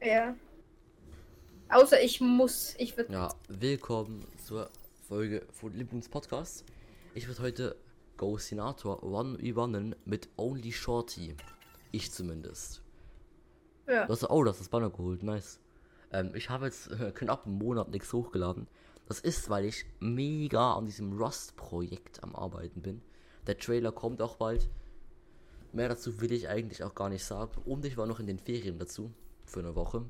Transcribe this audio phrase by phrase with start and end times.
[0.00, 0.36] Ja.
[1.70, 2.74] Außer ich muss.
[2.78, 3.12] Ich würde.
[3.12, 4.70] Ja, willkommen zur
[5.08, 6.64] Folge von Lieblingspodcast.
[7.14, 7.76] Ich würde heute
[8.16, 9.66] Ghost Senator One v
[10.04, 11.34] mit Only Shorty.
[11.90, 12.80] Ich zumindest.
[13.88, 14.06] Ja.
[14.06, 15.58] Du hast, oh, das ist Banner geholt, nice.
[16.12, 18.68] Ähm, ich habe jetzt äh, knapp einen Monat nichts hochgeladen.
[19.06, 23.02] Das ist, weil ich mega an diesem Rust-Projekt am Arbeiten bin.
[23.48, 24.68] Der Trailer kommt auch bald.
[25.72, 27.60] Mehr dazu will ich eigentlich auch gar nicht sagen.
[27.64, 29.10] Und ich war noch in den Ferien dazu.
[29.48, 30.04] Für eine Woche.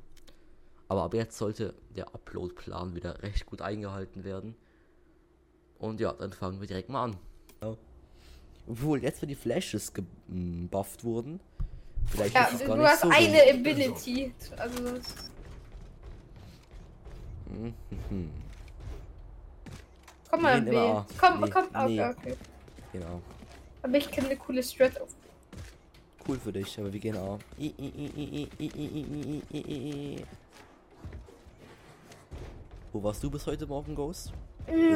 [0.88, 4.56] Aber ab jetzt sollte der Upload-Plan wieder recht gut eingehalten werden.
[5.78, 7.16] Und ja, dann fangen wir direkt mal an.
[8.66, 11.40] Obwohl, jetzt, wenn die Flashes gebufft wurden.
[12.06, 13.60] Vielleicht Ja, ist es du gar nicht hast so eine dumm.
[13.60, 14.32] Ability.
[14.56, 14.82] Also.
[17.46, 17.74] Mhm.
[20.30, 20.70] Komm mal, B.
[21.18, 22.04] Komm, Nee, komm, okay, nee.
[22.04, 22.36] okay.
[22.92, 23.22] Genau.
[23.82, 25.08] Aber ich kenne eine coole Strat auf
[26.28, 27.38] cool für dich, aber wir gehen auch.
[32.92, 34.32] Wo warst du bis heute Morgen, Ghost?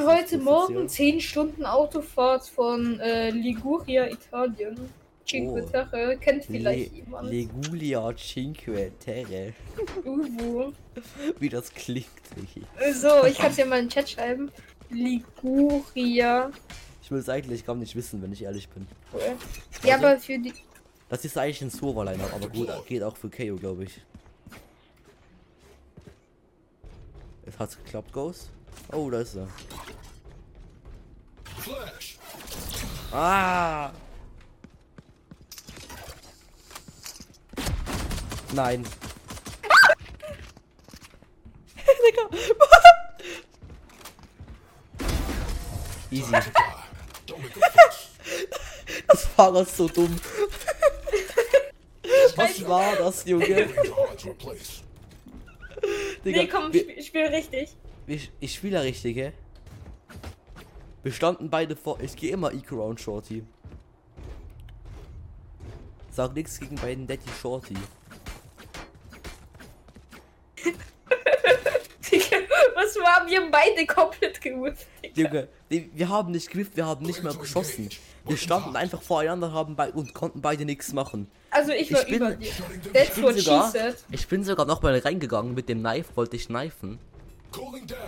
[0.05, 4.77] Heute Morgen 10 Stunden Autofahrt von äh, Liguria, Italien.
[5.25, 5.71] Cinque oh.
[5.71, 7.31] Terre, kennt vielleicht Le jemand.
[7.31, 9.55] Liguria Cinque Terre.
[10.05, 10.73] Uhu.
[11.39, 12.07] Wie das klingt,
[12.93, 14.51] So, ich kann es ja mal in den Chat schreiben.
[14.91, 16.51] Liguria.
[17.03, 18.87] Ich will es eigentlich gar nicht wissen, wenn ich ehrlich bin.
[19.13, 19.21] Cool.
[19.85, 20.53] Ja, also, aber für die.
[21.13, 24.01] Das ist eigentlich ein Server-Liner, aber gut, geht auch für KO, glaube ich.
[27.45, 28.49] Es hat geklappt, Ghost.
[28.91, 29.47] Oh, da ist er.
[33.13, 33.93] Ah!
[38.55, 38.87] Nein.
[46.11, 46.33] Easy.
[49.09, 50.19] Das Fahrrad ist so dumm.
[52.37, 53.47] Was war das, Junge?
[56.25, 57.77] Digga, Nee, komm, wir, spiel, spiel richtig.
[58.07, 59.33] ich, ich spiele ja richtig, hä?
[61.03, 61.99] Wir standen beide vor.
[62.01, 63.43] Ich gehe immer Eco-Round Shorty.
[66.11, 67.75] Sag nichts gegen beiden Daddy Shorty.
[72.75, 73.22] Was war?
[73.33, 74.87] Wir haben beide komplett gewusst.
[75.15, 77.89] Junge, die, wir haben nicht gewippt, wir haben nicht mehr geschossen.
[78.27, 81.31] Wir standen einfach voreinander haben bei, und konnten beide nichts machen.
[81.51, 82.51] Also ich Ich war bin- über dir.
[82.53, 82.93] Down.
[83.23, 83.97] what bin she sogar, said.
[84.11, 86.51] ich bin sogar noch mal reingegangen mit dem Knife, wollte ich
[87.87, 87.99] down.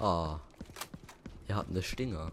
[0.00, 0.40] Ah.
[1.46, 2.32] Er hat eine Stinger.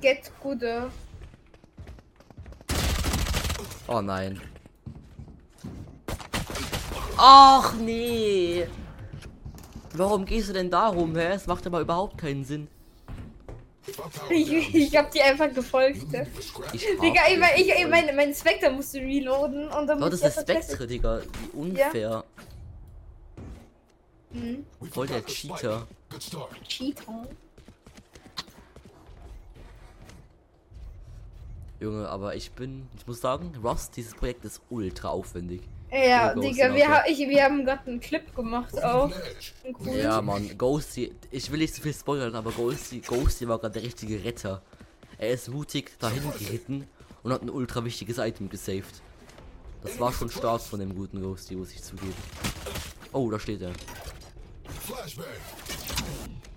[0.00, 0.90] Get gooder.
[3.88, 4.40] Oh nein.
[7.16, 8.66] Ach nee.
[9.94, 11.28] Warum gehst du denn da rum, hä?
[11.32, 12.68] Es macht aber überhaupt keinen Sinn.
[14.28, 16.10] Ich, ich hab dir einfach gefolgt.
[16.12, 16.26] ne?
[16.72, 20.20] Ich Digga, ich, mein- ich, ich mein, mein Spectre musste reloaden und dann Oh, das
[20.22, 21.20] ist Spectre, Digga.
[21.52, 22.24] Wie unfair.
[24.30, 24.66] Mhm.
[24.80, 25.24] We Voll der.
[25.24, 25.86] Cheater.
[26.10, 26.22] Good.
[26.68, 27.26] Cheater.
[31.80, 35.62] Junge, aber ich bin, ich muss sagen, Rust, dieses Projekt ist ultra aufwendig.
[35.90, 39.10] Ja, Digga, wir, ha ich, wir haben gerade einen Clip gemacht auch.
[39.80, 39.96] Cool.
[39.96, 43.82] Ja, Mann, Ghosty, ich will nicht zu viel spoilern, aber Ghosty, Ghosty war gerade der
[43.82, 44.62] richtige Retter.
[45.18, 46.88] Er ist mutig dahin geritten
[47.22, 49.02] und hat ein ultra wichtiges Item gesaved.
[49.82, 52.14] Das war schon stark von dem guten Ghosty, muss ich zugeben.
[53.12, 53.72] Oh, da steht er.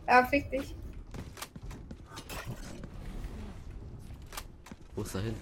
[0.08, 0.76] Ja, fick dich.
[5.00, 5.36] Wo ist er hin?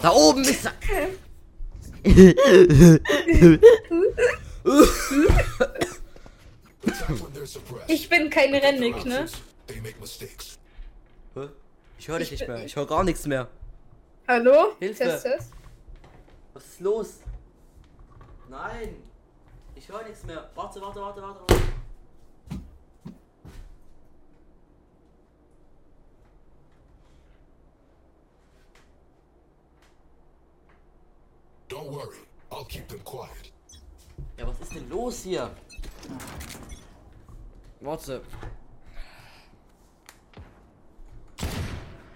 [0.00, 0.72] Da oben ist er!
[7.88, 9.26] Ich bin kein Rennig, ne?
[11.98, 13.48] Ich höre dich nicht mehr, ich höre gar nichts mehr.
[14.26, 14.72] Hallo?
[14.78, 15.04] Hilfe.
[15.04, 15.50] Test, test.
[16.54, 17.18] Was ist los?
[18.48, 18.96] Nein!
[19.74, 20.48] Ich höre nichts mehr.
[20.54, 21.73] Warte, warte, warte, warte, warte.
[31.84, 32.16] Don't worry.
[32.50, 33.52] I'll keep them quiet.
[34.38, 35.50] Ja, was ist denn los hier?
[37.80, 38.22] Warte.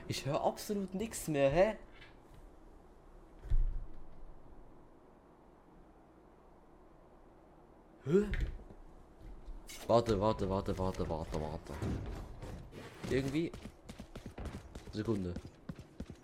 [0.07, 1.77] Ich höre absolut nichts mehr, hä?
[8.07, 8.27] Hä?
[9.87, 11.75] Warte, warte, warte, warte, warte, warte.
[13.11, 13.53] Irgendwie.
[14.93, 15.35] Sekunde.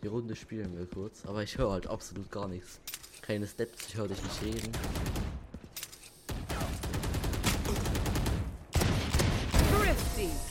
[0.03, 2.81] Die Runde spielen wir kurz, aber ich höre halt absolut gar nichts.
[3.27, 4.71] Keine Steps, ich höre dich nicht reden.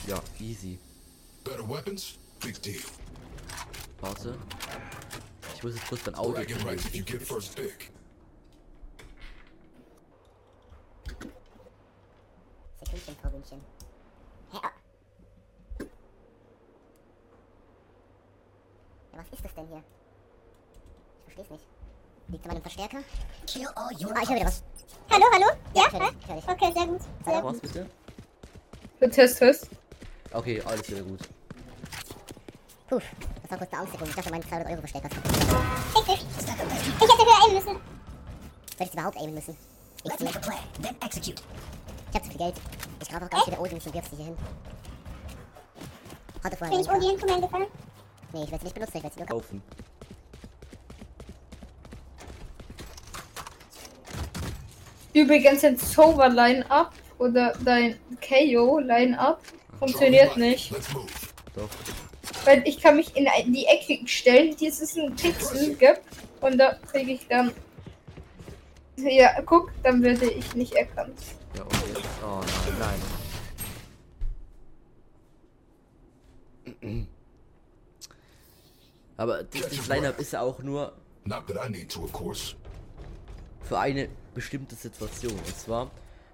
[0.08, 0.80] Ja, easy.
[1.44, 2.80] Better weapons, big deal.
[4.00, 4.36] Warte.
[5.54, 6.44] Ich muss jetzt kurz dein Auge.
[6.44, 7.93] Dragon.
[23.84, 23.90] Ah,
[24.22, 24.62] ich höre wieder was.
[25.10, 25.46] Hallo, hallo?
[25.74, 25.84] Ja?
[25.90, 26.48] dich.
[26.48, 27.00] Okay, sehr gut.
[27.26, 27.86] Sehr Was bitte?
[28.98, 29.68] Für Test, Test.
[30.32, 31.20] Okay, alles wieder gut.
[32.88, 32.98] Puh,
[33.42, 34.10] das war kurz eine Angstsekunde.
[34.10, 35.12] Ich dachte, mein 200 Euro kaputt.
[35.98, 36.26] Richtig.
[36.38, 37.80] Ich hätte höher aimen müssen.
[38.78, 39.56] Soll ich überhaupt aimen müssen?
[39.98, 41.42] Ich Let's make a play, then execute.
[42.10, 42.54] Ich hab zu viel Geld.
[43.02, 44.36] Ich grab auch ganz viele Odins und wirf sie hier hin.
[46.42, 46.90] Hatte vorher Bin ich.
[46.90, 47.66] Odin Command gefallen?
[48.32, 49.62] Nee, ich werde sie nicht benutzen, ich werde sie nur kaufen.
[55.14, 59.40] Übrigens dein Sober Line-Up oder dein KO Line-Up
[59.78, 60.72] funktioniert nicht.
[61.54, 61.68] Doch.
[62.44, 66.02] Weil ich kann mich in ein- die Ecke stellen, die es einen Pixel gibt
[66.40, 67.52] und da kriege ich dann.
[68.96, 71.18] Ja, guck, dann werde ich nicht erkannt.
[71.56, 72.04] Ja, und jetzt.
[72.22, 72.40] Oh
[72.78, 73.00] nein,
[76.80, 77.08] nein.
[79.16, 80.92] Aber dieses Line-Up ist ja auch nur
[81.24, 82.54] Not that I need to, of course.
[83.62, 85.32] für eine bestimmte Situation.
[85.32, 85.90] Und zwar,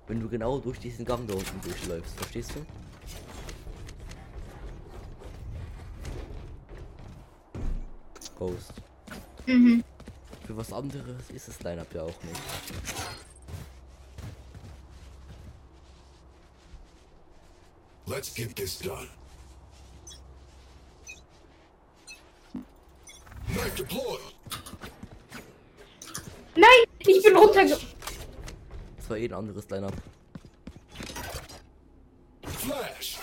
[0.08, 2.17] wenn du genau durch diesen Gang da unten durchläufst.
[2.17, 2.67] Verstehst du?
[8.38, 8.73] Ghost.
[9.47, 9.85] Mhm.
[10.47, 12.41] Für was anderes ist das Line-Up ja auch nicht.
[18.06, 19.08] Let's get this done.
[23.53, 24.20] Knife deployed.
[26.56, 27.79] Nein, ich bin runterge.
[28.96, 29.94] Das war eh ein anderes Line-Up.
[32.43, 33.19] Flash.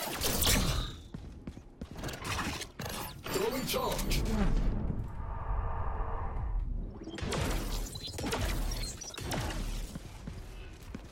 [3.33, 4.23] Throwing charge.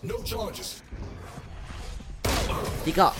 [0.01, 0.83] No charges.
[2.85, 3.13] Digga!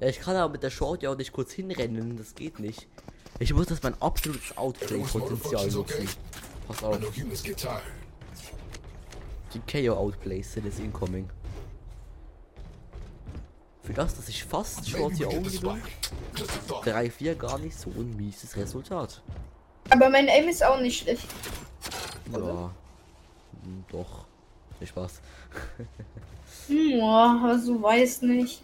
[0.00, 2.88] Ja, ich kann aber mit der Short ja auch nicht kurz hinrennen, das geht nicht.
[3.38, 6.08] Ich muss das mein absolutes Outplay-Potenzial nutzen.
[6.66, 6.98] Pass auf,
[9.56, 11.28] die KO-Outplays sind jetzt incoming.
[13.82, 15.92] Für das, dass ich fast Short Maybe hier we get only bin, spike.
[16.36, 16.86] Just a thought.
[16.86, 19.22] 3-4 gar nicht so ein mieses Resultat.
[19.90, 21.28] Aber mein Aim ist auch nicht schlecht.
[22.32, 22.70] Ja.
[23.62, 24.26] Hm, Doch.
[24.78, 25.20] Viel Spaß.
[26.68, 28.62] Boah, aber so weiß nicht.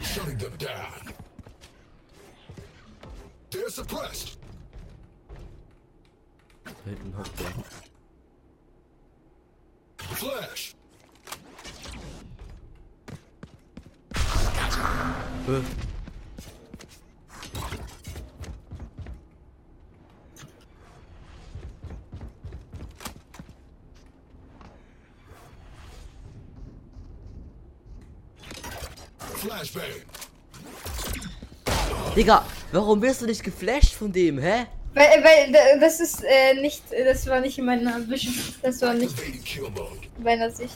[0.00, 1.12] Shutting them down.
[3.50, 4.35] They're suppressed.
[6.66, 7.52] Da hinten hockt der.
[10.16, 10.74] Flash.
[29.36, 29.82] Flashbang.
[32.16, 34.66] Digga, warum wirst du nicht geflasht von dem, hä?
[34.96, 38.34] Weil, weil da- das ist äh, nicht, das war nicht in meiner Vision.
[38.62, 40.74] Das war nicht in meiner Sicht.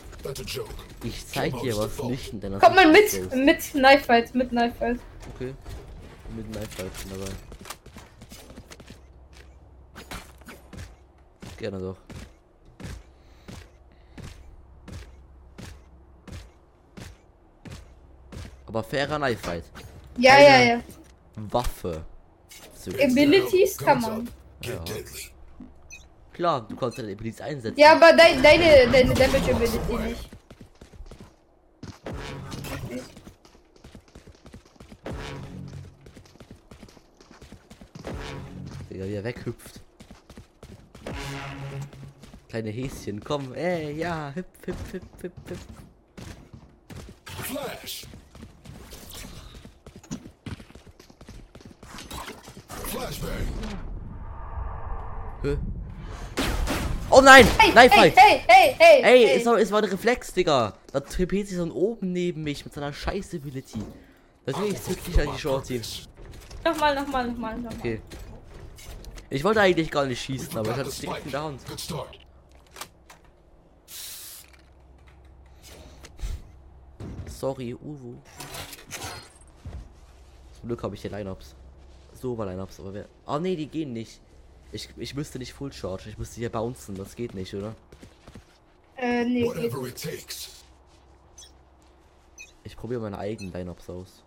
[1.03, 4.51] Ich zeig dir was nicht in deiner Kommt mal Sicht, mit, mit Knife Fight, mit
[4.51, 5.01] Knife Fight.
[5.35, 5.55] Okay.
[6.37, 7.33] Mit Knife Fight dabei.
[11.57, 11.97] Gerne doch.
[18.67, 19.65] Aber fairer Knife Fight.
[20.17, 20.81] Ja, Keine- ja, ja.
[21.37, 22.05] Waffe.
[22.81, 22.91] So.
[22.93, 24.31] Abilities kann man.
[24.65, 24.83] Ja.
[26.33, 27.79] Klar, du kannst deine Abilities einsetzen.
[27.79, 30.31] Ja, aber dein, deine, deine Damage Ability nicht.
[38.91, 39.81] Digga, wie er weghüpft.
[42.49, 45.61] Kleine Häschen, komm, ey, ja, hüpf, hüpf, hüpf, hüpf, hüpf.
[47.45, 48.07] Flash.
[52.91, 53.47] Flashbang.
[55.51, 55.59] Hä?
[57.13, 57.45] Oh nein!
[57.59, 59.37] Hey, Knife hey, hey, hey, hey, Ey, hey.
[59.37, 60.75] Es, war, es war ein Reflex, Digga.
[60.93, 63.83] Da trepet sich so von oben neben mich mit seiner scheiß Ability.
[64.47, 65.81] Natürlich zückt dich an die Shorty.
[66.65, 67.79] Nochmal, nochmal, nochmal, nochmal.
[67.79, 68.01] Okay.
[69.29, 71.61] Ich wollte eigentlich gar nicht schießen, aber ich hatte es direkt in der Hand.
[77.27, 78.15] Sorry, Uwu.
[80.53, 81.57] Zum Glück habe ich hier Lineups.
[82.13, 83.07] So war Lineups, aber wer.
[83.27, 84.21] Ah nee, die gehen nicht.
[84.73, 87.75] Ich, ich müsste nicht Full Charge, ich müsste hier bouncen, das geht nicht, oder?
[88.97, 89.45] Äh, nee.
[89.45, 90.51] Whatever it takes.
[92.63, 94.23] Ich probiere meine eigenen Lineups aus.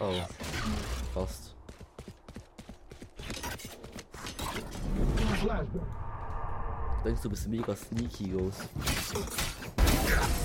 [0.00, 0.12] Oh.
[1.12, 1.54] Fast.
[7.04, 8.62] Denkst du bist mega sneaky, Ghost?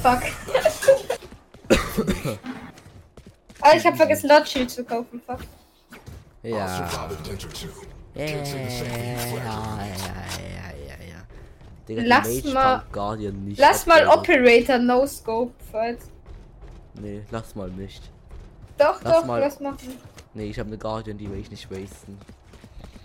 [0.01, 0.23] Fuck.
[3.61, 5.21] ah, ich hab vergessen, Lordschild zu kaufen.
[5.25, 5.39] Fuck.
[6.43, 6.67] Ja.
[6.89, 7.67] survive Adventure 2.
[8.15, 8.55] Ja, ja, ja, ja,
[10.87, 11.21] ja, ja.
[11.87, 13.59] Digga, Lass mal- Guardian nicht.
[13.59, 14.07] Lass mal.
[14.07, 15.99] Operator No Scope fight.
[16.95, 18.09] Nee, lass mal nicht.
[18.77, 19.97] Doch, Lass doch, mal- lass machen.
[20.33, 22.17] Nee, ich habe eine Guardian, die will ich nicht wasten.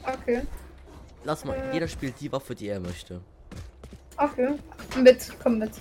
[0.07, 0.43] Okay.
[1.25, 1.73] Lass mal, Äh.
[1.75, 3.21] jeder spielt die Waffe, die er möchte.
[4.17, 4.55] Okay.
[5.01, 5.73] Mit, komm mit.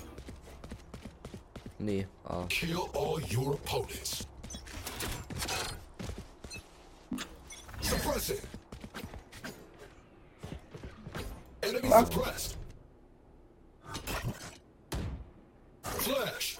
[1.79, 2.43] Nee, ah.
[2.49, 4.25] Kill all your opponents.
[15.83, 16.57] Flash.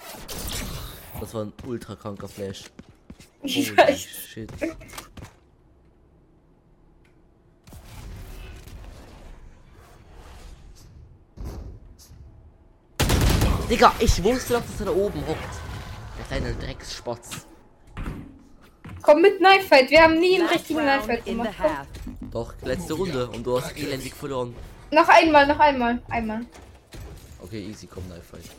[1.20, 2.64] Das war ein ultra kranker Flash.
[3.42, 4.00] Ich Holy weiß.
[4.00, 4.50] shit.
[13.68, 15.38] Digga, ich wusste doch, dass er da oben hockt.
[16.18, 17.46] Der kleine Drecksspatz.
[19.04, 19.90] Komm mit Knife Fight.
[19.90, 21.54] Wir haben nie einen richtigen Knife Fight gemacht.
[21.60, 22.30] Komm.
[22.30, 24.56] Doch, letzte Runde und du hast elendig verloren.
[24.90, 26.02] Noch einmal, noch einmal.
[26.08, 26.46] Einmal.
[27.42, 28.50] Okay, easy, komm, Knife Fight.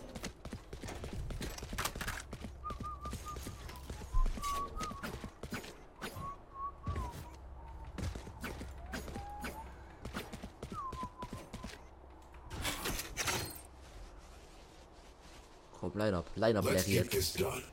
[15.79, 17.33] Komm, Line-Up, Line-Up Let's Larry get jetzt.
[17.33, 17.63] this done.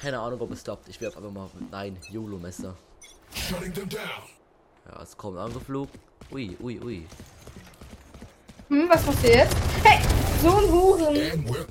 [0.00, 0.88] Keine Ahnung, ob es klappt.
[0.88, 1.48] Ich werf einfach mal.
[1.70, 2.74] Nein, YOLO-Messer.
[3.34, 4.00] Shutting them down.
[4.90, 5.98] Ja, es kommt angeflogen.
[6.30, 7.06] Ui, ui, ui.
[8.68, 9.56] Hm, was machst du jetzt?
[9.82, 10.00] Hey,
[10.42, 11.16] so ein Huren.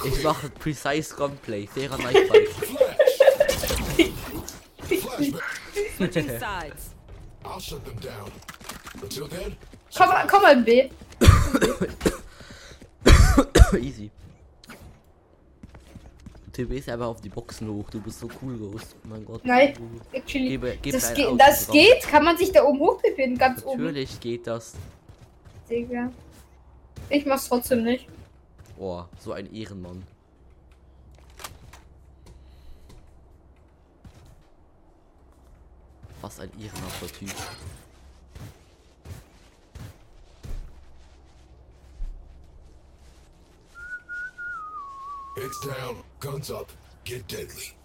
[0.05, 2.47] Ich mache Precise Gunplay, fairer Knife Fight.
[2.49, 3.15] Flash.
[5.01, 5.43] Flashback.
[5.97, 6.91] Switching sides.
[7.43, 8.31] I'll shut them down.
[9.01, 9.55] Until then,
[9.95, 10.89] Komm, komm mal B.
[13.79, 14.11] Easy.
[16.55, 18.95] Du TBst einfach auf die Boxen hoch, du bist so cool, Ghost.
[19.03, 19.43] Mein Gott.
[19.43, 19.73] Nein,
[20.13, 20.49] actually.
[20.49, 22.01] Gebe, gebe Das, ge das geht?
[22.03, 23.37] Kann man sich da oben hochbefinden?
[23.37, 23.83] Ganz oben.
[23.83, 24.75] Natürlich geht das.
[25.69, 26.11] Digga.
[27.09, 28.07] Ich mach's trotzdem nicht.
[28.77, 30.03] Boah, so ein Ehrenmann.
[36.21, 37.35] Was ein ehrenhafter Typ.
[45.35, 46.71] Heads down, guns up,
[47.03, 47.75] get deadly.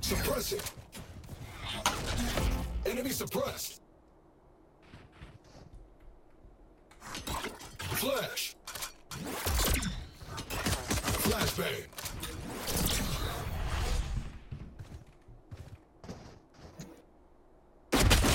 [0.00, 0.72] Suppress it.
[2.86, 3.80] Enemy suppressed.
[7.98, 8.56] Flash.
[11.24, 11.84] Flashbang.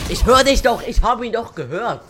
[0.10, 2.04] Ich höre dich doch, ich habe ihn doch gehört.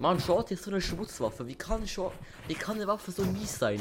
[0.00, 1.46] Mann, Short ist so eine Schmutzwaffe.
[1.46, 2.12] Wie kann Short,
[2.46, 3.80] wie kann eine Waffe so mies sein?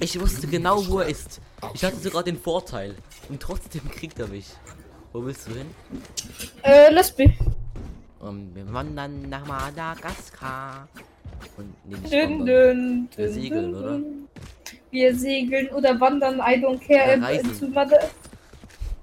[0.00, 1.40] Ich wusste genau, wo er ist.
[1.74, 2.94] Ich hatte sogar den Vorteil.
[3.28, 4.46] Und trotzdem kriegt er mich.
[5.12, 5.66] Wo willst du hin?
[6.62, 7.28] Äh, lass B.
[8.20, 10.88] Um, wir wandern nach Madagaskar.
[11.56, 14.00] Und nicht Dün, dün, Wir dün, segeln, dün, oder?
[14.90, 17.18] Wir segeln oder wandern, I don't care.
[17.18, 17.54] Ja, äh, reisen.
[17.54, 18.10] zu Mother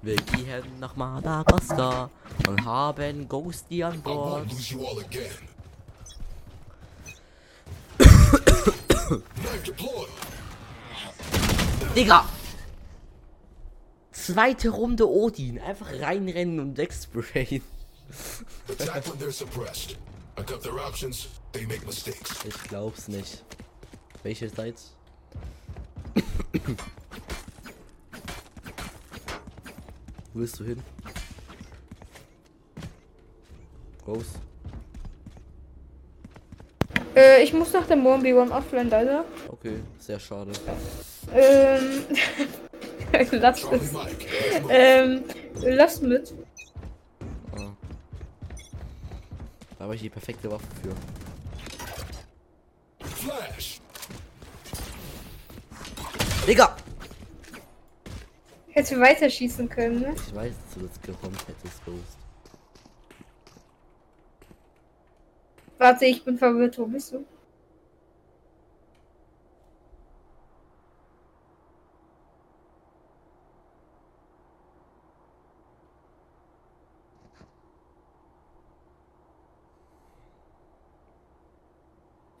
[0.02, 2.10] Wir gehen nach Madagaskar
[2.46, 4.46] und haben Ghosty an Bord.
[11.96, 12.24] Digga!
[14.12, 15.58] Zweite Runde Odin.
[15.58, 17.62] Einfach reinrennen und wegsprayen.
[22.44, 23.44] Ich glaub's nicht.
[24.22, 24.80] Welche Seite?
[30.32, 30.82] Wo willst du hin?
[34.08, 34.40] Ghost.
[37.14, 39.26] Äh, ich muss nach dem 1v1 offline, leider.
[39.48, 40.52] Okay, sehr schade.
[41.34, 42.04] Ähm.
[43.32, 43.94] lass es.
[44.70, 45.24] Ähm,
[45.60, 46.32] lass mit.
[47.52, 47.70] Ah.
[49.78, 50.94] Da habe ich die perfekte Waffe für.
[53.06, 53.80] Flash.
[56.46, 56.74] Digga!
[58.70, 60.14] Hätte weiterschießen können, ne?
[60.16, 62.27] Ich weiß, dass du das geräumt hättest, Ghost.
[65.78, 66.78] Warte, ich bin verwirrt.
[66.78, 67.24] Wo bist du?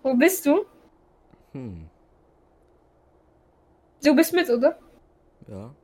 [0.02, 0.64] Wo bist du?
[1.52, 1.88] Hm,
[4.02, 4.78] Du bist mit, oder?
[5.48, 5.74] ja.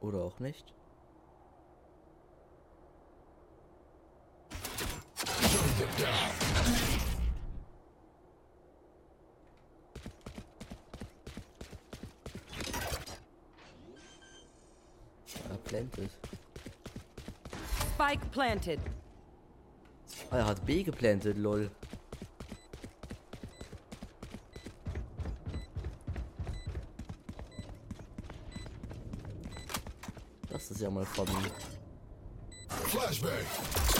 [0.00, 0.72] Oder auch nicht.
[15.64, 16.10] Plantet.
[17.94, 18.80] Spike planted.
[20.30, 21.70] Ah, er hat B geplantet, lol.
[30.50, 31.32] Das ist ja mal funny.
[32.68, 33.93] Flashbang.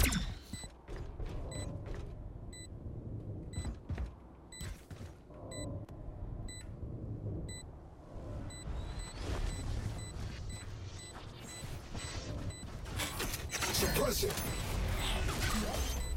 [14.15, 14.31] Suppressing.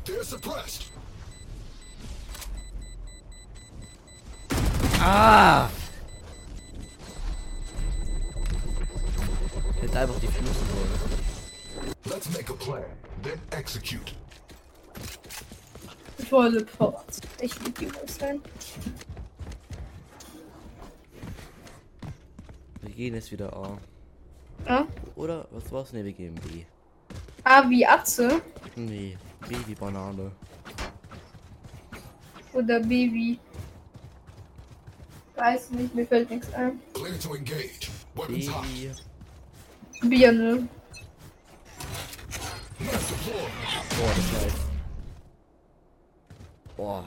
[0.06, 0.92] They're suppressed.
[5.00, 5.70] Ah!
[9.82, 10.92] Hätte einfach die Füße sollen.
[12.06, 12.86] Let's make a plan,
[13.24, 14.14] then execute.
[16.30, 17.20] Volle Port.
[17.42, 18.42] Ich liebe die sein.
[22.82, 23.80] Wir gehen jetzt wieder A.
[24.68, 24.88] Ja?
[25.16, 25.48] Oder?
[25.50, 25.94] Was war's?
[25.94, 26.66] Ne, wir gehen B.
[27.48, 28.42] A wie Atze
[28.76, 30.32] Nee, B wie Banane.
[32.52, 33.40] oder B wie.
[35.36, 36.80] Weiß nicht, mir fällt nichts ein.
[36.94, 37.90] Clear to engage.
[38.16, 38.66] B Weapons hot.
[38.66, 40.10] wie...
[40.10, 40.68] Birne.
[42.80, 44.58] Boah, das ist.
[46.76, 47.04] Boah.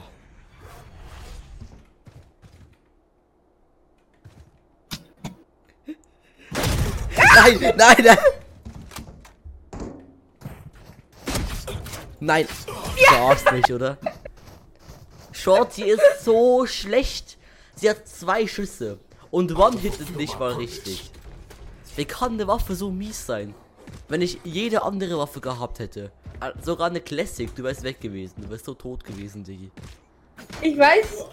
[7.35, 8.40] Nein, nein, nein!
[12.23, 13.97] Nein, du darfst nicht, oder?
[15.31, 17.37] Shorty ist so schlecht.
[17.75, 18.99] Sie hat zwei Schüsse
[19.31, 21.09] und one hittet nicht mal richtig.
[21.95, 23.55] Wie kann eine Waffe so mies sein?
[24.07, 26.11] Wenn ich jede andere Waffe gehabt hätte.
[26.41, 28.35] äh, Sogar eine Classic, du wärst weg gewesen.
[28.37, 29.71] Du wärst so tot gewesen, Diggi.
[30.61, 31.25] Ich weiß.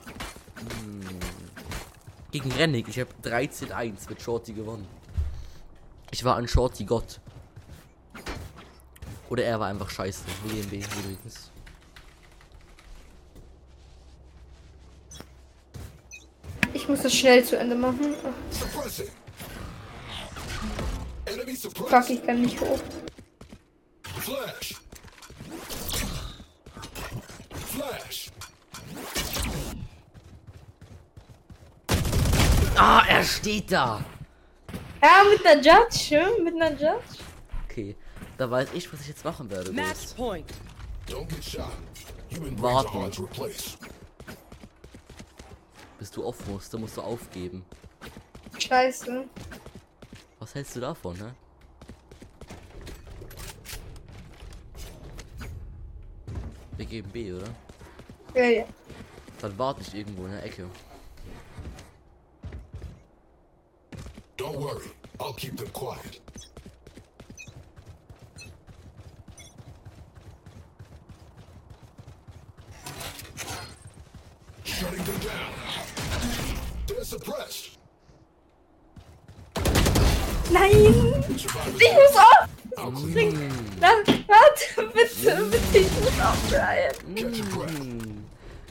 [2.30, 4.86] Gegen Rennig, ich habe 13-1 mit Shorty gewonnen.
[6.10, 7.20] Ich war ein Shorty Gott.
[9.28, 10.22] Oder er war einfach scheiße.
[10.44, 11.50] WMB übrigens.
[16.72, 18.14] Ich muss das schnell zu Ende machen.
[21.74, 22.78] Fuck, ich kann nicht hoch.
[24.20, 24.74] Flash.
[27.66, 28.30] Flash.
[32.76, 34.04] Ah, er steht da.
[35.02, 37.18] Ja, mit einer Judge, schön, mit einer Judge.
[37.68, 37.96] Okay,
[38.38, 39.72] da weiß ich, was ich jetzt machen werde.
[39.72, 40.46] Match point.
[41.06, 41.72] Don't get shot.
[42.30, 42.88] Human brains Warten.
[42.96, 43.76] are hard to replace.
[45.98, 47.64] Bis du auf musst, dann musst du aufgeben.
[48.58, 49.24] Scheiße.
[50.38, 51.34] Was hältst du davon, ne?
[56.76, 57.48] Wir geben B, oder?
[58.34, 58.64] Ja, ja.
[59.40, 60.66] Dann warte ich irgendwo in der Ecke.
[64.36, 64.90] Don't worry.
[65.18, 66.20] I'll keep them quiet.
[74.64, 75.52] Shutting them down.
[76.86, 76.97] They're suppressed.
[80.50, 81.24] Nein!
[81.30, 82.48] Ich muss auf!
[82.98, 83.38] Spring!
[83.80, 87.16] Lass, warte, bitte, bitte, ich muss aufbleiben.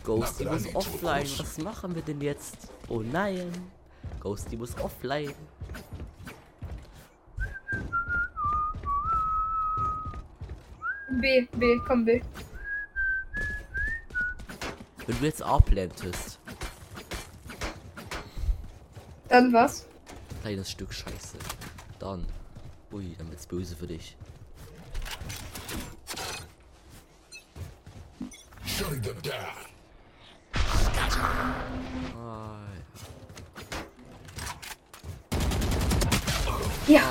[0.03, 1.27] Ghosty muss offline.
[1.37, 2.69] Was machen wir denn jetzt?
[2.87, 3.51] Oh nein.
[4.21, 5.33] Ghosty muss offline.
[11.21, 12.21] B, B, komm, B.
[15.07, 16.39] Wenn du jetzt A plantest,
[19.29, 19.85] Dann was?
[20.41, 21.37] kleines Stück Scheiße,
[21.99, 22.25] dann,
[22.91, 24.15] ui, dann wird's böse für dich.
[28.65, 29.33] Shutting them down.
[32.15, 32.59] Ah,
[36.87, 37.01] Ja.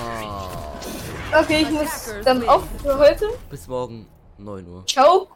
[1.38, 3.29] Okay, ich muss dann auf für heute.
[3.50, 4.07] bis morgen
[4.38, 4.87] 9 Uhr.
[4.87, 5.29] Ciao,